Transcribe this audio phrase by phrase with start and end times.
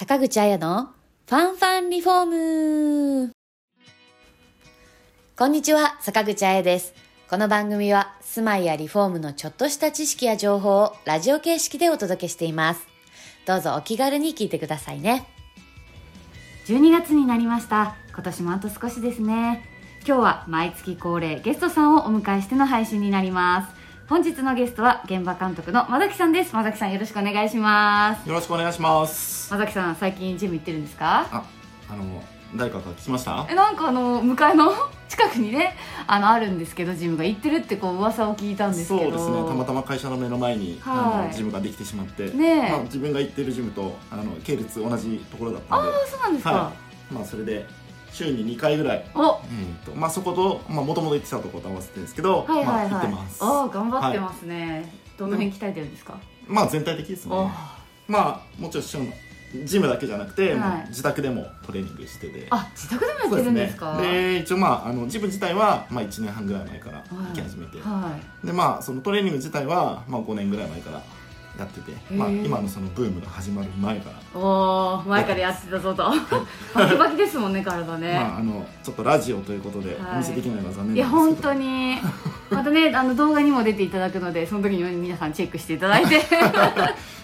[0.00, 0.94] 坂口彩の
[1.28, 3.32] ファンファンリフォーム
[5.36, 6.94] こんにちは、坂口彩です。
[7.28, 12.86] この番組は住まいやリフォームのちょっとした知識や情報をラジオ形式でお届けしています。
[13.44, 15.28] どうぞお気軽に聞いてくださいね。
[16.64, 19.68] 12月になりました今年もあと少しですね
[20.06, 23.79] 今日は毎月恒例ゲストさんをお迎えしての配信になります
[24.10, 29.54] 本日のゲストは現場監督の間崎さんです間崎さんよろしくお願いしますよろしくお願いします。
[29.54, 31.28] 間崎さん最近ジム行ってるんですか？
[31.30, 31.44] あ、
[31.88, 32.20] あの
[32.56, 33.46] 誰かから聞きました？
[33.48, 34.72] えなんかあの向かいの
[35.08, 35.76] 近くにね
[36.08, 39.48] あのあるんですけどジムが行ってるってこう噂を聞いたんですけどそうですね。
[39.48, 46.72] たまたま会社の目の前に、はいあのジムができてしまって、ねえまあ自分が行ってるジムとあの系列同じところだったんで、あそうなんですか、は
[47.12, 47.14] い。
[47.14, 47.64] まあそれで
[48.12, 49.40] 週に2回ぐらい、お。
[49.44, 49.92] えーと。
[49.94, 53.38] まあそことまあ元々行ってたところと合わせてですけど、はいはいはい、まあ行ってます。
[53.40, 57.34] あ頑張ってますね、どの辺鍛えてるんですか、まあ全体的ですね。
[57.34, 57.50] お。
[58.08, 59.06] まあもちろん週の
[59.64, 60.58] ジムだけじゃなくて、はい。
[60.58, 62.46] まあ自宅でもトレーニングしてて。
[62.50, 63.96] あ自宅でもやってるんですか？
[63.96, 68.46] ですね、で一応まああのジム自体はまあ1年半ぐらい前から行き始めて、はい。
[68.46, 71.02] でまあそのトレーニング自体は、まあ、5年ぐらい前から
[71.60, 76.04] やってて、まあ、今のそのブームが始まる前から、おお前からやってたぞと。
[76.74, 80.14] バキバキですもんね体ね、まあ、あのちょっとラジオということではい。
[80.14, 81.96] お見せできないのは残念ですけど、本当に。
[82.50, 86.20] またねあの動画にも出ていただくのでその時に皆さんチェックしていただいて。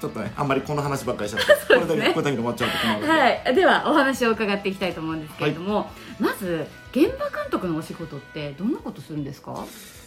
[0.00, 3.54] ちょっとねあんまりこの話ばっかりしちゃって、 これだけこれだけで終わっちゃうと困るので、はい。
[3.54, 9.52] ではお話を伺っていきたいと思うんですけれども、まず現場監督のお仕事ってどんなことするんですか？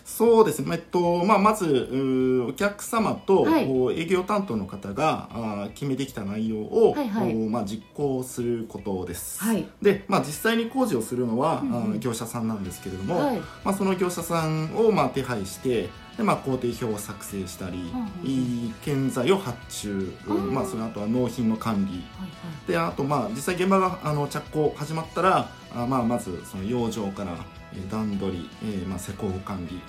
[0.05, 4.01] そうですね、えっとまあ、まずお客様と、はい。
[4.01, 7.33] 営業担当の方があー決めてきた内容を、はいはい。
[7.33, 9.65] まあ、実行することです、はい。
[9.81, 11.99] で、まあ、実際に工事をするのは、うんうん。
[11.99, 13.39] 業者さんなんですけれども、はい。
[13.63, 17.77] まあ、その業者さんをまあ手配してで、まあ、工程表を作成したり、
[18.23, 20.51] うんいい建材を発注、あー。
[20.51, 21.93] まあ、その後は納品の管理。
[21.93, 22.01] はい
[22.67, 27.35] であとまあ実際現場があの着工始まったらあまあまずその養生から、
[27.73, 29.75] えー段取り、えーまあ、施工管理。
[29.75, 29.81] いい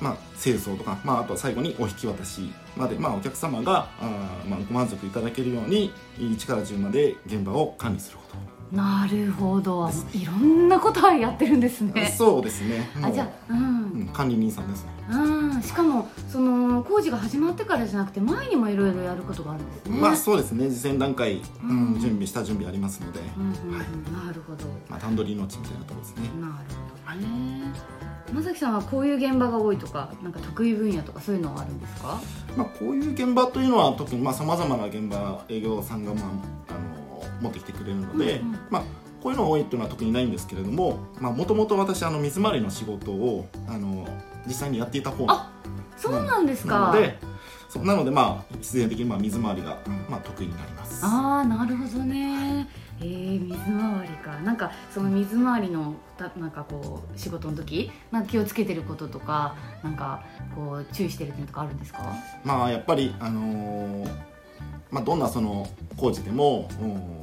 [0.00, 8.74] まあ、清掃とか、まあ、あとは最後にお引き渡しまで、まあ、お客様があー、まあ、ご満足いただけるように1から10まで現場を管理すること。
[8.74, 9.88] なるほど。
[10.12, 12.12] いろんなことはやってるんですね。
[12.16, 12.90] そうですね。
[13.02, 13.58] あじゃあうん。
[13.58, 13.60] う
[14.02, 14.90] ん管理人さんですね。
[15.10, 15.16] う
[15.58, 19.98] んしかもその工事が始まってからじゃなくて前にもいろいろやることがあるんですね。
[19.98, 20.68] まあそうですね。
[20.70, 21.94] 事前段階、うん。
[21.94, 24.66] うん準備下準備ありますので、なるほど。
[24.88, 26.22] まあ、段取り命みたいなところですね。
[26.40, 26.52] なる
[27.06, 32.20] ほどねまさきさんはこういう現場が多いとかなんか得意分野とかそういうのはあるんですか？
[32.56, 36.28] まあ、こういう現場というのは特にさまざまな現場営業さんが、まあ、あ
[36.72, 38.58] の持ってきてくれるので、うんうん。
[38.70, 38.82] まあ、
[39.22, 44.06] こういうのが多いというのは特にないんですけれどももともと私あの水回りの仕事をあの
[44.46, 45.26] 実際にやっていた方。
[45.28, 45.50] あ
[45.96, 47.18] そうなんですか、なので
[47.68, 49.78] そうなので、まあ、必然的にまあ水回りが、
[50.10, 51.04] まあ、得意になります。
[51.04, 52.68] ああなるほどね
[53.00, 54.38] えー、水回りか。
[54.40, 60.22] なんかその水回りのたなんかこう仕事の時なんか気をつけてることとかなんか
[60.54, 62.00] こう注意してる点とかあるんですか？
[62.44, 64.08] まあやっぱりあのー
[64.90, 65.66] まあどんなその
[65.96, 67.20] 工事でもうん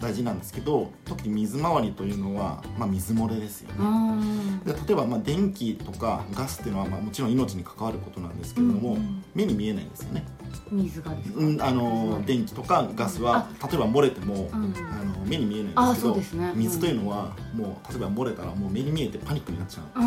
[0.00, 9.24] 大事なんですけど特に水回りというのは、まあ、水漏れですよね、うんで例えばまあ電気とかガスっていうのはまあもちろん命に関わることなんですけれども、うんうん。
[9.34, 10.24] 目に見えないんですよね、
[10.70, 14.74] 水がですか、うん、あの電気とかガスは例えば漏れても、うん。
[14.76, 16.50] あの目に見えないんあですけどね。
[16.54, 16.58] うん。
[16.58, 20.00] 水というのはもう例えば漏れたらもう目に見えてパニックになっちゃう、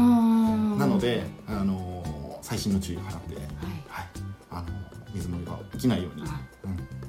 [0.77, 2.03] なのであの
[2.41, 3.45] 細心の注意を払って、はい。
[3.87, 4.07] はい、
[4.51, 4.67] あの
[5.13, 6.29] 水漏れが起きないように、うん、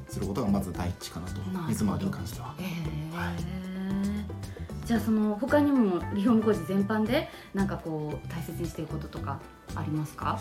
[0.09, 2.55] することがまず第一かなと水回りに関しては。
[2.59, 3.17] えー。
[3.17, 3.35] はい。
[4.85, 9.41] じゃあその他にもリフォーム工事全般でなんかこう大切にしていることとか
[9.75, 10.39] ありますか？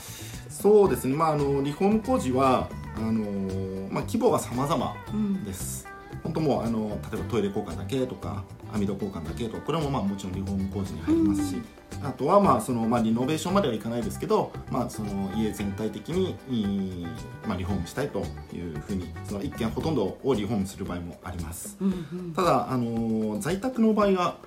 [0.49, 5.87] そうですね、まあ、あのリフォーム工事はあの、まあ、規模が様々うんです。
[6.23, 8.43] 本当もうあの例えばトイレ交換だけとか
[8.73, 11.61] 網戸交換だけとかこれもまあもちろんリフォーム工事に入りますし、
[12.03, 17.07] あとはまあその、まあ、リノベーションまではいかないですけど、まあ、その家全体的に、
[17.45, 21.77] まあ、リフォームしたいというふうにその一軒ほとんどをリフォームする場合もあります。
[21.81, 22.33] うんうん。
[22.33, 24.37] ただあの在宅の場合が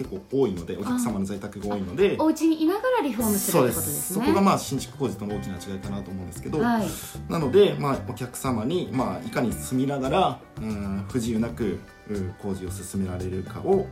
[0.00, 2.16] 結構多いのでお客様の在宅が多いので。
[2.18, 4.24] お家にいながらリフォームするってことですね。
[4.24, 6.86] そこがまあ新築工事との大きな違いかなと思うんですけど、はい。
[7.28, 13.86] なので、まあ、お客様に、まあ、いかに住みながら、うん、不自由なくうん工事を進められるかをお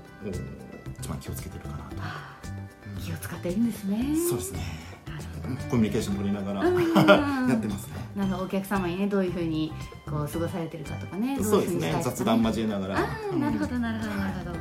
[0.99, 1.97] 一番気をつけてるかなと、
[3.03, 4.17] 気を使ってるんですね。
[4.31, 4.61] そうですね。
[5.71, 6.65] コミュニケーション取りながら、
[7.49, 7.93] やってますね。
[8.17, 8.45] なるほど。
[8.45, 9.73] お客様にねどういうふうに
[10.07, 12.17] こう過ごされてるかとかねどそうですいふにしたいとかね。
[12.17, 12.99] 雑談交えながら。
[12.99, 14.59] ああなるほどなるほどなるほど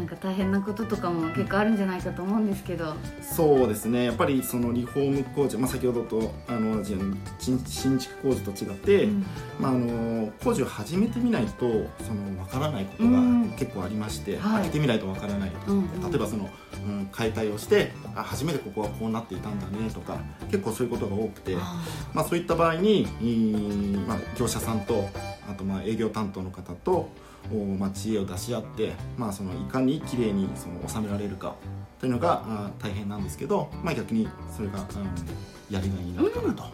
[0.00, 2.94] なんか大変なこととかも結構あるんじゃないかと思うんですけど。
[3.20, 4.04] そうですね。
[4.04, 9.26] やっぱりそのリフォーム工事、まあ、先ほどとあの新新築工事と違って、うん。
[9.60, 11.60] まあ、あの工事を始めてみないと
[12.02, 13.50] その分からないことがうん。
[13.58, 14.62] 結構ありまして、はい。
[14.62, 16.10] 開けてみないと分からない、うんうん。
[16.10, 16.48] 例えばその、
[16.86, 20.18] うん、解体をしてあ初めてここはこうなっていたんだねとか
[20.50, 21.82] 結構そういうことが多くて、あ
[22.14, 25.10] まあ、そういった場合に、いいまあ、業者さんと
[25.50, 27.10] あとまあ営業担当の方と、
[27.52, 31.54] おまあ、知恵を出し合って、まあ、そのいかにきれいにその収められるか
[31.98, 36.64] というのがあ大変なんですけど、まあ、逆にそれが、うん、やりがいになるかなと。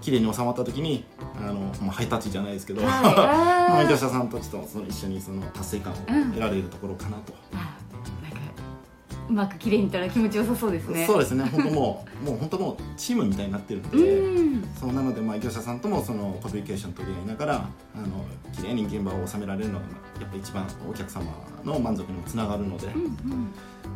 [0.00, 1.04] 綺麗に収まった時に
[1.40, 3.86] あの、まあ、ハイタッチじゃないですけど、はい。
[3.90, 7.66] 業者さんたちとその一緒にその達成感を得られるところかなと、あなん。
[7.66, 7.77] か
[9.28, 11.06] うまく綺麗にいったら気持ちよさそうですね。
[11.06, 11.44] そうですね。
[11.44, 14.64] 本当もうもう本当もうチームみたいになってるのうで、ん。
[14.78, 17.58] そうなので、まあ、業者さんともそのコミュニケーション取り合いながらあ
[18.00, 19.84] の綺麗に現場を収められるのが
[20.20, 21.24] やっぱ一番お客様
[21.64, 23.10] の満足にもつながるので、うんうん。